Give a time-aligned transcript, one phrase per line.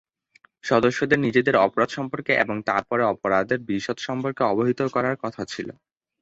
[0.63, 5.67] সদস্যদের নিজেদের অপরাধ সম্পর্কে এবং তারপরে অপরাধের বিশদ সম্পর্কে অবহিত করার কথা ছিল।